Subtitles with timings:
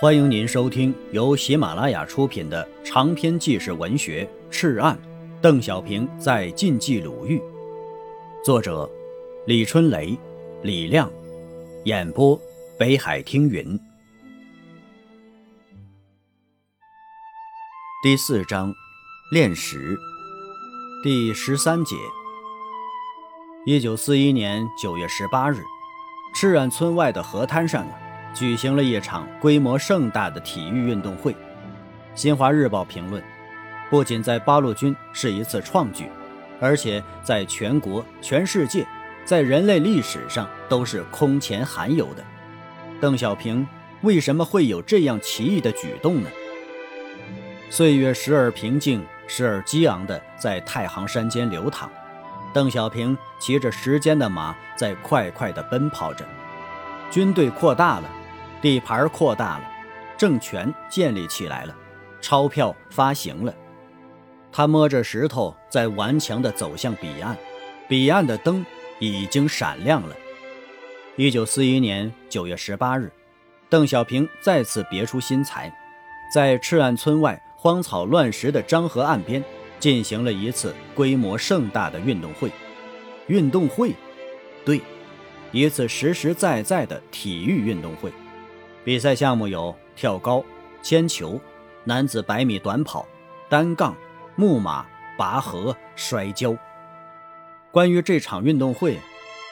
[0.00, 4.96] 欢迎您收听由喜马拉雅出品的长篇纪实文学《赤案》，
[5.40, 7.42] 邓小平在晋冀鲁豫，
[8.44, 8.88] 作者
[9.44, 10.16] 李春雷、
[10.62, 11.10] 李亮，
[11.84, 12.40] 演播
[12.78, 13.76] 北海听云。
[18.00, 18.72] 第四章，
[19.32, 19.98] 炼石，
[21.02, 21.96] 第十三节。
[23.66, 25.56] 一九四一年九月十八日，
[26.36, 27.98] 赤岸村外的河滩上啊。
[28.34, 31.34] 举行了一场规模盛大的体育运动会。
[32.14, 33.22] 新华日报评论：
[33.90, 36.06] 不仅在八路军是一次创举，
[36.60, 38.86] 而且在全国、全世界，
[39.24, 42.24] 在人类历史上都是空前罕有的。
[43.00, 43.66] 邓小平
[44.02, 46.30] 为什么会有这样奇异的举动呢？
[47.70, 51.90] 岁月时而平静，时而激昂地在太行山间流淌。
[52.54, 56.24] 邓小平骑着时间的马，在快快地奔跑着。
[57.10, 58.10] 军队扩大了。
[58.60, 59.64] 地盘扩大了，
[60.16, 61.74] 政权建立起来了，
[62.20, 63.54] 钞票发行了。
[64.50, 67.36] 他摸着石头，在顽强地走向彼岸。
[67.86, 68.64] 彼岸的灯
[68.98, 70.16] 已经闪亮了。
[71.16, 73.12] 一九四一年九月十八日，
[73.68, 75.72] 邓小平再次别出心裁，
[76.34, 79.42] 在赤岸村外荒草乱石的漳河岸边，
[79.78, 82.50] 进行了一次规模盛大的运动会。
[83.26, 83.94] 运动会，
[84.64, 84.80] 对，
[85.52, 88.12] 一次实实在在的体育运动会。
[88.88, 90.42] 比赛项目有跳高、
[90.80, 91.38] 铅球、
[91.84, 93.06] 男子百米短跑、
[93.46, 93.94] 单杠、
[94.34, 96.56] 木马、拔河、摔跤。
[97.70, 98.96] 关于这场运动会，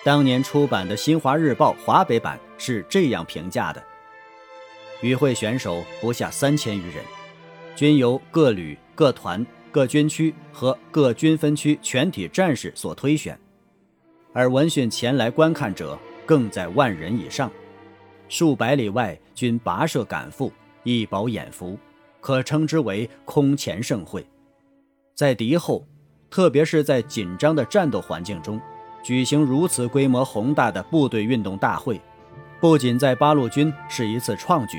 [0.02, 3.84] 当年出版的《新华日报》华北版是这样评价的：
[5.02, 7.04] 与会选手不下三千余人，
[7.74, 13.38] 均由各旅、各团、各军区和各军分区全体战士所推选，
[14.32, 17.52] 而闻讯前来观看者更在万人以上。
[18.28, 21.78] 数百里外均跋涉赶赴，一饱眼福，
[22.20, 24.26] 可称之为空前盛会。
[25.14, 25.86] 在敌后，
[26.30, 28.60] 特别是在紧张的战斗环境中，
[29.02, 32.00] 举行如此规模宏大的部队运动大会，
[32.60, 34.78] 不仅在八路军是一次创举，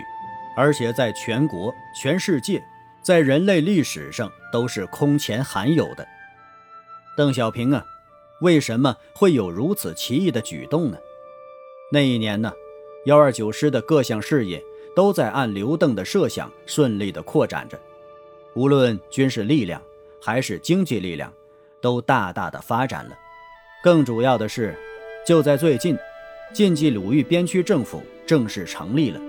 [0.56, 2.64] 而且在全国、全世界，
[3.02, 6.06] 在人类历史上都是空前罕有的。
[7.16, 7.84] 邓小平啊，
[8.42, 10.98] 为什么会有如此奇异的举动呢？
[11.92, 12.52] 那一年呢？
[13.08, 14.62] 幺二九师的各项事业
[14.94, 17.80] 都在按刘邓的设想顺利地扩展着，
[18.54, 19.82] 无论军事力量
[20.22, 21.32] 还是经济力量，
[21.80, 23.18] 都大大的发展了。
[23.82, 24.78] 更主要的是，
[25.26, 25.98] 就在最近，
[26.52, 29.22] 晋冀鲁豫边区政府正式成立了。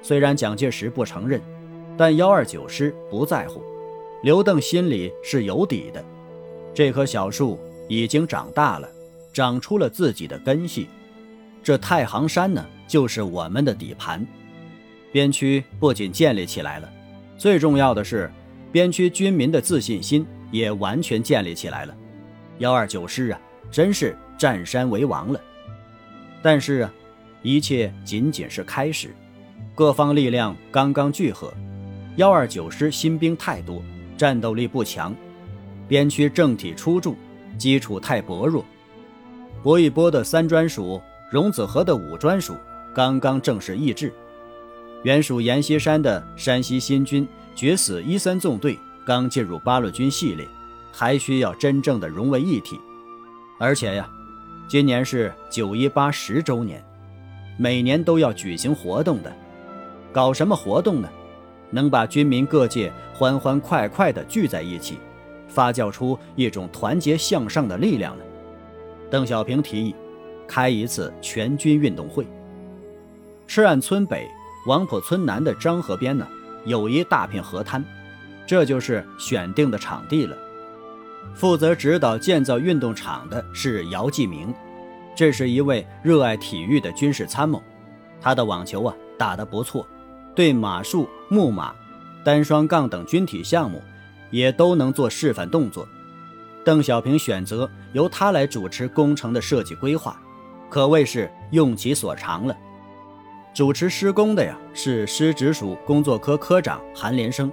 [0.00, 1.38] 虽然蒋介石不承认，
[1.98, 3.62] 但幺二九师不在乎，
[4.22, 6.02] 刘邓心里是有底的。
[6.72, 8.88] 这棵小树已经长大了，
[9.34, 10.88] 长出了自己的根系。
[11.62, 12.64] 这太行山呢？
[12.86, 14.24] 就是我们的底盘，
[15.12, 16.88] 边区不仅建立起来了，
[17.36, 18.30] 最重要的是，
[18.70, 21.94] 边区军民的自信心也完全建立起来了。
[22.58, 25.40] 幺二九师啊，真是占山为王了。
[26.42, 26.92] 但是啊，
[27.42, 29.14] 一切仅仅是开始，
[29.74, 31.52] 各方力量刚刚聚合，
[32.16, 33.82] 幺二九师新兵太多，
[34.16, 35.14] 战斗力不强，
[35.88, 37.16] 边区政体出众，
[37.58, 38.64] 基础太薄弱。
[39.62, 41.00] 薄一波的三专属，
[41.32, 42.54] 荣子河的五专属。
[42.96, 44.10] 刚刚正式易帜，
[45.02, 50.48] 原属阎锡山的山西新军决死一三纵队刚进入八路军系列，
[50.90, 52.80] 还需要真正的融为一体。
[53.58, 54.08] 而且呀，
[54.66, 56.82] 今年是九一八十周年，
[57.58, 59.30] 每年都要举行活动的。
[60.10, 61.08] 搞什么活动呢？
[61.68, 64.98] 能把军民各界欢欢快快地聚在一起，
[65.48, 68.24] 发酵出一种团结向上的力量呢？
[69.10, 69.94] 邓小平提议，
[70.48, 72.26] 开一次全军运动会。
[73.46, 74.28] 赤岸村北、
[74.66, 76.26] 王婆村南的漳河边呢，
[76.64, 77.84] 有一大片河滩，
[78.46, 80.36] 这就是选定的场地了。
[81.34, 84.52] 负责指导建造运动场的是姚继明，
[85.14, 87.62] 这是一位热爱体育的军事参谋。
[88.20, 89.86] 他的网球啊打得不错，
[90.34, 91.72] 对马术、木马、
[92.24, 93.80] 单双杠等军体项目
[94.30, 95.86] 也都能做示范动作。
[96.64, 100.20] 邓小平选择由他来主持工程的设计规划，
[100.68, 102.56] 可谓是用其所长了。
[103.56, 107.50] 主持施工的呀是师直属工作科科长韩连生，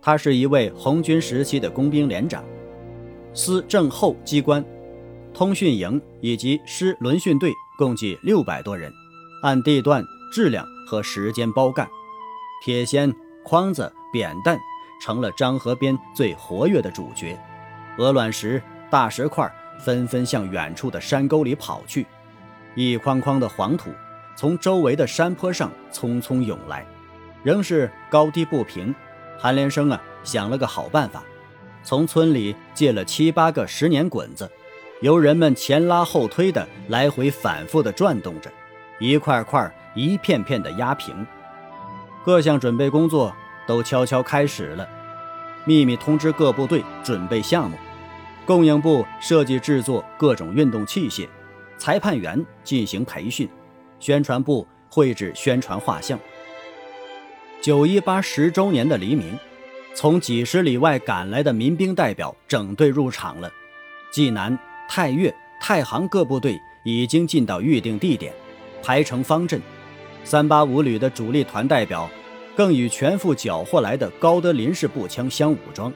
[0.00, 2.44] 他是一位红军时期的工兵连长。
[3.34, 4.64] 司政后机关、
[5.34, 8.92] 通讯营以及师轮训队共计六百多人，
[9.42, 10.00] 按地段、
[10.32, 11.88] 质量和时间包干。
[12.62, 13.12] 铁锨、
[13.42, 14.56] 筐子、扁担
[15.02, 17.36] 成了漳河边最活跃的主角。
[17.98, 22.06] 鹅卵石、大石块纷纷向远处的山沟里跑去，
[22.76, 23.90] 一筐筐的黄土。
[24.36, 26.86] 从周围的山坡上匆匆涌来，
[27.42, 28.94] 仍是高低不平。
[29.38, 31.24] 韩连生啊，想了个好办法，
[31.82, 34.48] 从村里借了七八个十年滚子，
[35.00, 38.52] 由人们前拉后推的来回反复的转动着，
[38.98, 41.26] 一块块、一片片的压平。
[42.22, 43.34] 各项准备工作
[43.66, 44.86] 都悄悄开始了，
[45.64, 47.78] 秘密通知各部队准备项目，
[48.44, 51.26] 供应部设计制作各种运动器械，
[51.78, 53.48] 裁判员进行培训，
[53.98, 56.18] 宣传部绘制宣传画像。
[57.60, 59.38] 九一八十周年的黎明，
[59.94, 63.50] 从几十里外赶来的民兵代表整队入场了。
[64.12, 64.56] 济南、
[64.88, 68.32] 太岳、太行各部队已经进到预定地点，
[68.82, 69.60] 排成方阵。
[70.22, 72.08] 三八五旅的主力团代表，
[72.56, 75.92] 更与全副缴获来的高德林式步枪相武装。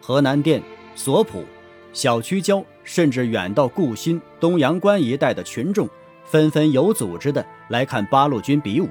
[0.00, 0.62] 河南店、
[0.94, 1.44] 索普、
[1.92, 5.88] 小区郊，甚至远到固新、东阳关一带的群众，
[6.24, 8.88] 纷纷有组织的来看八路军比武。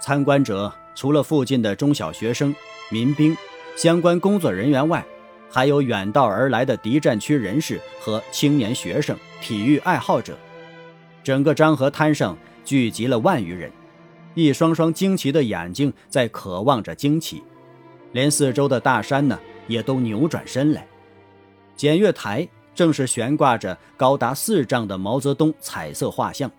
[0.00, 0.72] 参观者。
[0.94, 2.52] 除了附近的中小学生、
[2.90, 3.36] 民兵、
[3.76, 5.06] 相关工作人员外，
[5.48, 10.36] 还有远道而来的敌占区人士和青年学生、体育爱好者。
[11.22, 13.70] 整个漳河滩上聚集了万余人，
[14.34, 17.44] 一双双惊奇的眼睛在渴望着惊奇，
[18.10, 19.38] 连四周的大山呢
[19.68, 20.84] 也都扭转身来。
[21.76, 26.50] 检阅台正是悬挂着高达四丈的毛泽东彩色画像。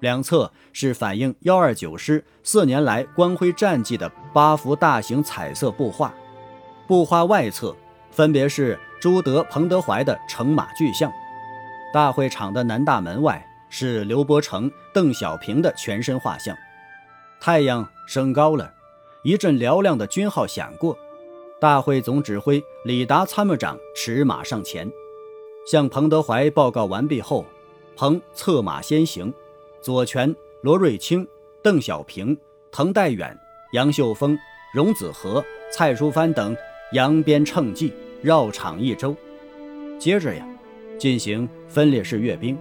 [0.00, 6.14] 两侧是反映幺二九师四年来光辉战绩的八幅大型彩色布画，
[6.86, 7.74] 布画外侧
[8.10, 11.10] 分别是朱德、彭德怀的乘马巨像。
[11.92, 16.56] 大会场的南大门外是刘伯承、邓小平的全身画像。
[17.40, 18.72] 太阳升高了，
[19.24, 20.96] 一阵嘹亮的军号响过，
[21.60, 24.88] 大会总指挥李达参谋长驰马上前，
[25.66, 27.44] 向彭德怀报告完毕后，
[27.96, 29.32] 彭策马先行。
[29.80, 31.26] 左权、罗瑞卿、
[31.62, 32.36] 邓小平、
[32.70, 33.36] 滕代远、
[33.72, 34.38] 杨秀峰、
[34.74, 36.56] 荣子和、蔡淑藩等
[36.92, 37.92] 扬鞭乘骑
[38.22, 39.14] 绕场一周，
[39.98, 40.46] 接着呀，
[40.98, 42.58] 进行分列式阅兵。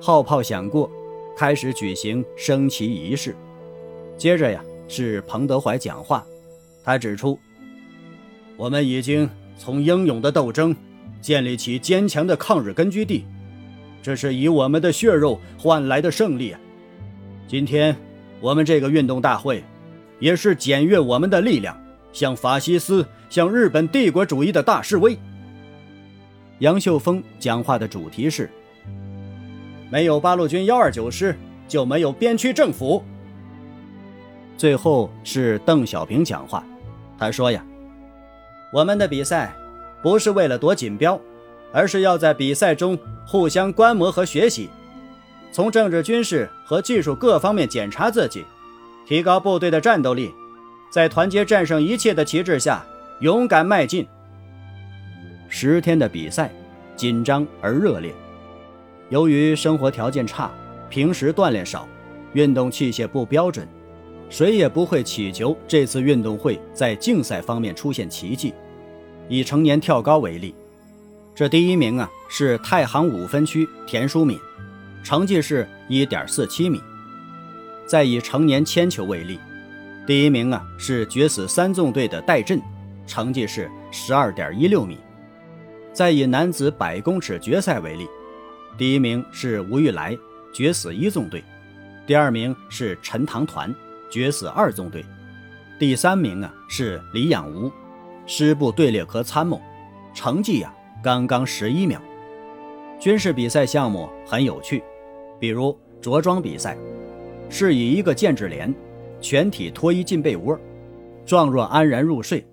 [0.00, 0.90] 号炮响过，
[1.36, 3.34] 开始举行升旗仪式。
[4.16, 6.24] 接着呀，是彭德怀讲话。
[6.84, 7.38] 他指出，
[8.56, 10.74] 我们已经从英勇的斗争
[11.20, 13.24] 建立起坚强的抗日根据地。
[14.00, 16.60] 这是以我们的血肉换来的胜利啊！
[17.46, 17.94] 今天
[18.40, 19.62] 我们这个运动大会，
[20.18, 21.78] 也是检阅我们的力量，
[22.12, 25.18] 向法西斯、向日本帝国主义的大示威。
[26.60, 28.50] 杨秀峰讲话的主题是：
[29.90, 31.36] 没有八路军幺二九师，
[31.66, 33.02] 就没有边区政府。
[34.56, 36.64] 最后是邓小平讲话，
[37.18, 37.64] 他说呀
[38.72, 39.52] ：“我们的比赛
[40.02, 41.20] 不是为了夺锦标。”
[41.72, 44.68] 而是要在比赛中互相观摩和学习，
[45.52, 48.44] 从政治、军事和技术各方面检查自己，
[49.06, 50.32] 提高部队的战斗力，
[50.90, 52.84] 在团结战胜一切的旗帜下
[53.20, 54.06] 勇敢迈进。
[55.48, 56.52] 十天的比赛
[56.94, 58.14] 紧张而热烈，
[59.08, 60.50] 由于生活条件差，
[60.90, 61.88] 平时锻炼少，
[62.34, 63.66] 运动器械不标准，
[64.28, 68.52] 谁也不会祈求这次运动会在竞赛方面出现奇迹。
[69.28, 70.54] 以成年跳高为例。
[71.38, 74.36] 这第一名啊是太行五分区田淑敏，
[75.04, 76.82] 成绩是一点四七米。
[77.86, 79.38] 再以成年铅球为例，
[80.04, 82.60] 第一名啊是决死三纵队的戴震，
[83.06, 84.98] 成绩是十二点一六米。
[85.92, 88.08] 再以男子百公尺决赛为例，
[88.76, 90.18] 第一名是吴玉来，
[90.52, 91.40] 决死一纵队；
[92.04, 93.72] 第二名是陈塘团，
[94.10, 95.04] 决死二纵队；
[95.78, 97.70] 第三名啊是李养吾，
[98.26, 99.62] 师部队列科参谋，
[100.12, 100.74] 成绩呀。
[101.00, 102.00] 刚刚十一秒，
[102.98, 104.82] 军事比赛项目很有趣，
[105.38, 106.76] 比如着装比赛，
[107.48, 108.74] 是以一个建制连，
[109.20, 110.58] 全体脱衣进被窝，
[111.24, 112.44] 状若安然入睡。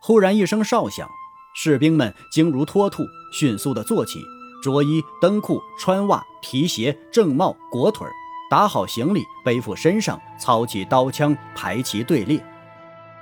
[0.00, 1.06] 忽然一声哨响，
[1.54, 3.02] 士兵们惊如脱兔，
[3.34, 4.18] 迅速的坐起，
[4.62, 8.08] 着衣、蹬裤、穿袜、皮鞋、正帽、裹腿，
[8.50, 12.42] 打好行李，背负身上，操起刀枪，排齐队列。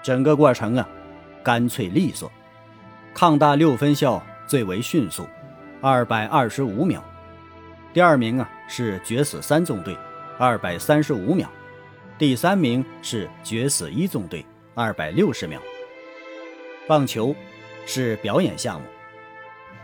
[0.05, 0.89] 整个过程啊，
[1.43, 2.31] 干脆利索。
[3.13, 4.23] 抗大六分校。
[4.49, 5.29] 最为迅速，
[5.83, 7.05] 二百二十五秒。
[7.93, 9.97] 第二名啊是决死三纵队，
[10.39, 11.49] 二百三十五秒。
[12.17, 15.61] 第三名是决死一纵队，二百六十秒。
[16.89, 17.37] 棒球
[17.87, 18.87] 是表演项目。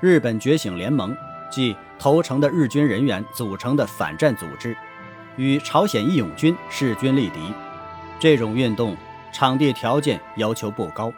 [0.01, 1.15] 日本觉醒联盟
[1.51, 4.75] 即投诚的日军人员组成的反战组织，
[5.37, 7.53] 与朝鲜义勇军势均力敌。
[8.19, 8.97] 这种运动
[9.33, 11.13] 场地条件要求不高，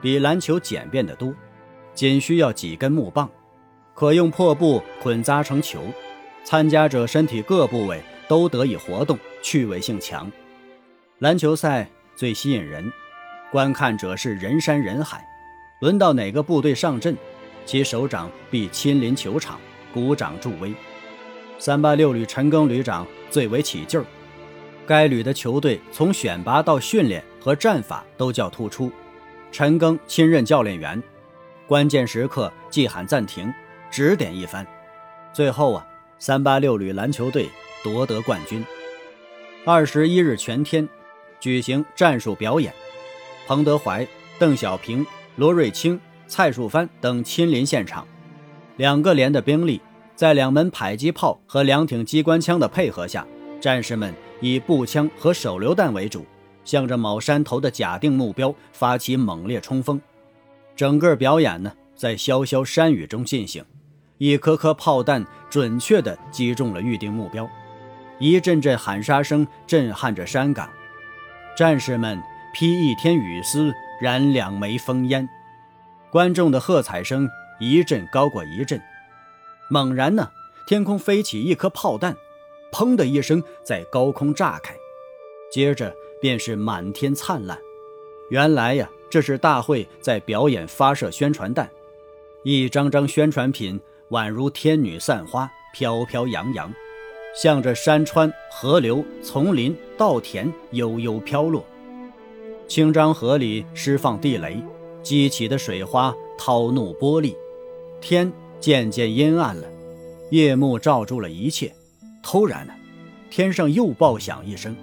[0.00, 1.34] 比篮球简便得多。
[1.94, 3.28] 仅需要几根木棒，
[3.94, 5.80] 可用破布捆扎成球，
[6.44, 10.30] 参加者身体各部位都得以活动，趣味性强。
[11.18, 12.90] 篮球赛最吸引人，
[13.50, 15.22] 观看者是人山人海。
[15.80, 17.16] 轮到哪个部队上阵，
[17.64, 19.58] 其首长必亲临球场，
[19.92, 20.74] 鼓掌助威。
[21.58, 24.04] 三八六旅陈赓旅长最为起劲儿，
[24.86, 28.90] 该旅的球队从选拔到训练和战法都较突出。
[29.52, 31.02] 陈赓亲任教练员，
[31.70, 33.54] 关键时刻即喊暂停，
[33.92, 34.66] 指点一番。
[35.32, 35.86] 最后啊，
[36.18, 37.48] 三八六旅篮球队
[37.84, 38.64] 夺得冠军。
[39.64, 40.88] 二十一日全天
[41.38, 42.74] 举行战术表演，
[43.46, 44.04] 彭德怀、
[44.36, 48.04] 邓小平、罗瑞卿、蔡树藩等亲临现场。
[48.76, 49.80] 两个连的兵力
[50.16, 53.24] 在两门迫击炮和两挺机关枪的配合下，
[53.60, 56.26] 战士们以步枪和手榴弹为主，
[56.64, 60.00] 向着某山头的假定目标发起猛烈冲锋。
[60.80, 63.62] 整个表演呢，在潇潇山雨中进行，
[64.16, 67.46] 一颗颗炮弹准确地击中了预定目标。
[68.18, 70.70] 一阵阵喊杀声震撼着山岗，
[71.54, 72.18] 战士们
[72.54, 73.70] 披一天雨丝，
[74.00, 75.28] 燃两枚烽烟，
[76.10, 78.80] 观众的喝彩声一阵高过一阵。
[79.68, 80.30] 猛然呢，
[80.66, 82.16] 天空飞起一颗炮弹，
[82.72, 84.74] 砰的一声在高空炸开，
[85.52, 87.58] 接着便是满天灿烂。
[88.30, 91.68] 原来呀，这是大会在表演发射宣传弹，
[92.44, 93.78] 一张张宣传品
[94.10, 96.72] 宛如天女散花，飘飘扬扬。
[97.32, 101.64] 向着山川、河流、丛林、稻田悠悠飘落，
[102.66, 104.60] 清漳河里释放地雷，
[105.00, 107.36] 激起的水花掏怒玻璃，
[108.00, 109.68] 天渐渐阴暗了，
[110.30, 111.72] 夜幕罩住了一切。
[112.20, 112.72] 突然呢，
[113.30, 114.76] 天上又爆响一声，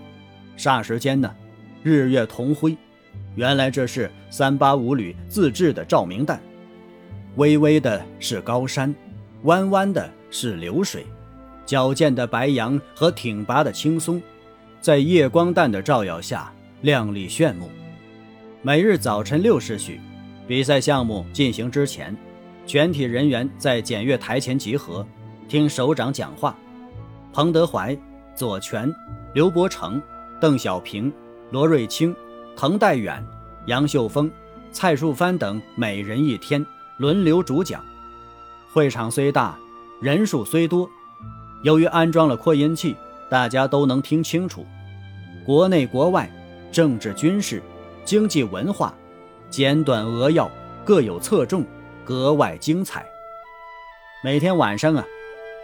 [0.58, 1.36] 霎时间呢，
[1.84, 2.78] 日月同辉。
[3.36, 6.42] 原来这是三八五旅自制的照明弹，
[7.36, 8.94] 微微的是高山，
[9.44, 11.06] 弯弯的是流水。
[11.66, 14.22] 矫健的白杨和挺拔的青松，
[14.80, 17.70] 在夜光弹的照耀下亮丽炫目。
[18.62, 20.00] 每日早晨六时许，
[20.48, 22.16] 比赛项目进行之前，
[22.66, 25.06] 全体人员在检阅台前集合，
[25.48, 26.56] 听首长讲话。
[27.34, 27.96] 彭德怀、
[28.34, 28.92] 左权、
[29.34, 30.02] 刘伯承、
[30.40, 31.12] 邓小平、
[31.52, 32.16] 罗瑞卿、
[32.58, 33.24] 滕代远、
[33.68, 34.32] 杨秀峰、
[34.72, 36.66] 蔡树藩等每人一天
[36.98, 37.86] 轮流主讲。
[38.74, 39.56] 会场虽大，
[40.02, 40.90] 人数虽多。
[41.62, 42.96] 由于安装了扩音器，
[43.30, 44.66] 大家都能听清楚。
[45.46, 46.28] 国内国外、
[46.72, 47.62] 政治军事、
[48.04, 48.92] 经济文化，
[49.52, 50.50] 简短扼要，
[50.84, 51.64] 各有侧重，
[52.04, 53.06] 格外精彩。
[54.24, 55.06] 每天晚上啊，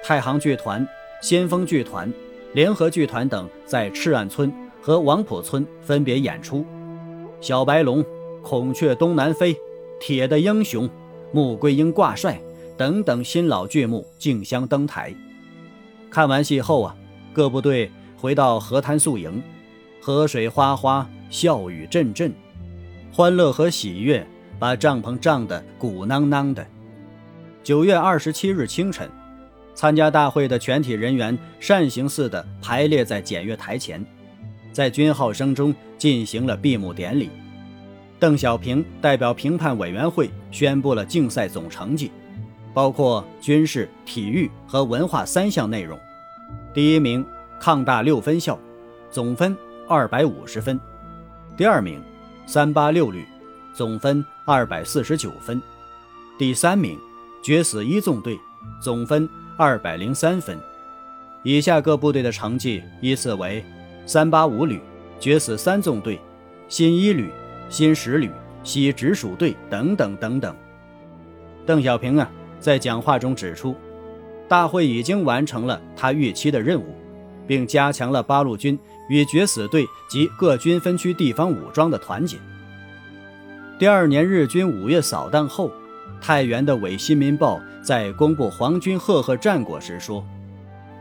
[0.04, 0.88] 太行剧团、
[1.24, 2.14] 先锋剧团、
[2.54, 6.60] 联合剧团等在赤岸村和王浦村分别演出，
[7.44, 8.02] 《小白龙》
[8.42, 9.54] 《孔雀东南飞》
[10.00, 10.86] 《铁的英雄》
[11.34, 12.40] 《穆桂英挂帅》
[12.78, 15.14] 等等新老剧目竞相登台。
[16.10, 16.96] 看完戏后啊，
[17.34, 19.44] 各部队回到河滩宿营，
[20.00, 22.32] 河水哗哗，笑语阵阵，
[23.12, 24.26] 欢乐和喜悦
[24.58, 26.66] 把帐篷胀得鼓囊囊的。
[27.62, 29.10] 九月二十七日清晨，
[29.76, 34.02] 参加大会的全体人员扇形似的排列在检阅台前，
[34.74, 37.30] 在军号声中进行了闭幕典礼。
[38.20, 42.12] 邓小平代表评判委员会宣布了竞赛总成绩。
[42.74, 45.96] 包括军事、体育和文化三项内容。
[46.74, 47.24] 第一名
[47.60, 48.58] 抗大六分校，
[49.12, 49.56] 总分
[49.88, 50.76] 二百五十分；
[51.56, 52.02] 第二名
[52.48, 53.24] 三八六旅，
[53.76, 55.60] 总分二百四十九分；
[56.36, 56.98] 第三名
[57.44, 58.40] 决死一纵队，
[58.82, 60.58] 总分二百零三分。
[61.44, 63.64] 以下各部队的成绩依次为：
[64.06, 64.80] 三八五旅
[65.20, 66.20] 决死三纵队、
[66.68, 67.32] 新一旅、
[67.70, 68.30] 新十旅、
[68.64, 70.56] 西直属队等等等等。
[71.66, 72.30] 邓小平啊。
[72.60, 73.76] 在讲话中指出，
[74.48, 76.96] 大会已经完成了他预期的任务，
[77.46, 78.80] 并加强了八路军
[79.10, 82.38] 与决死队及各军分区地方武装的团结。
[83.78, 85.70] 第二年日军五月扫荡后，
[86.22, 90.26] 太原的《伪新民报》在公布皇军赫赫战果时说，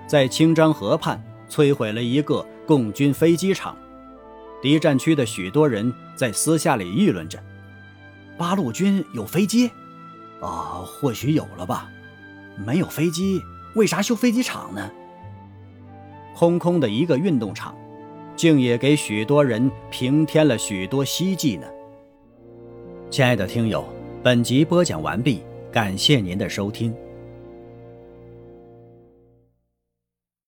[0.08, 3.76] 在清漳河畔摧毁了一个共军飞机场。
[4.62, 7.38] 敌占区的许多人在私下里议论着
[8.38, 9.70] ：“八路军有飞机？”
[10.40, 11.90] 啊，或许有了吧。
[12.64, 13.42] 没有飞机，
[13.74, 14.90] 为啥修飞机场呢？
[16.34, 17.76] 空空的一个运动场，
[18.34, 21.66] 竟也给许多人平添了许多希冀呢。
[23.10, 23.84] 亲爱的听友，
[24.22, 26.94] 本集播讲完毕，感谢您的收听。